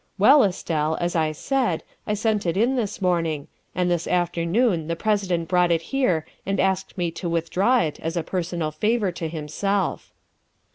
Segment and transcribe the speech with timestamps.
[0.17, 4.95] "Well, Estelle, as I said, I sent it in this morning, and this afternoon the
[4.95, 9.27] President brought it here and asked me to withdraw it as a personal favor to
[9.29, 10.11] himself.